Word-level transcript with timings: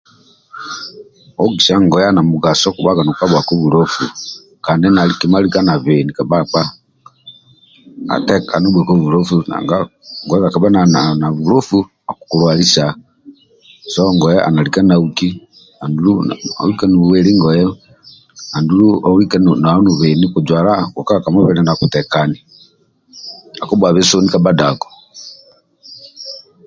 Ogisa 1.43 1.73
ngoye 1.83 2.05
ali 2.07 2.15
na 2.17 2.23
mugaso 2.31 2.65
okubhaga 2.67 3.01
nokabhuwaku 3.03 3.53
bulofu, 3.61 4.05
Kandi 4.65 4.85
na 4.89 5.03
lika 5.09 5.59
nobheni 5.63 6.11
ka 6.17 6.23
bhakpa 6.29 6.61
atekane, 8.15 8.65
obhuweku 8.67 8.93
bulofu 9.03 9.35
nanga 9.49 9.77
ngoye 10.23 10.47
kabha 10.53 10.69
nali 10.73 10.91
na 11.21 11.27
bulofu, 11.37 11.77
akukulwalisa, 12.09 12.85
so 13.91 14.01
ngoye 14.15 14.37
ali 14.45 14.53
na 14.55 14.65
lika 14.65 14.81
nauki 14.87 15.29
andulu 15.83 16.09
olika 16.63 16.85
nohuheli 16.87 17.31
ngoye 17.39 17.63
andulu 18.57 18.85
olika 19.09 19.37
nawe 19.39 19.79
nobheni 19.83 20.25
kojwala 20.33 20.73
okulikaga 20.87 21.23
ka 21.23 21.29
mubili 21.33 21.61
nakutekani, 21.63 22.37
akubhuwabe 23.61 24.01
soni 24.09 24.29
ka 24.33 24.39
bhadhako. 24.43 24.87